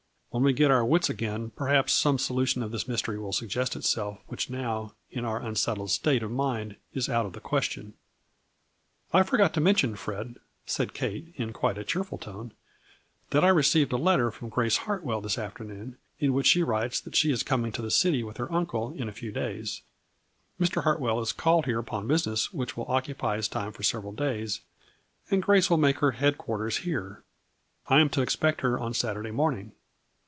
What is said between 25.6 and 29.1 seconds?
will make her head quarters here. I am to expect her on